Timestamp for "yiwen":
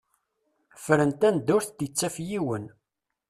2.27-2.65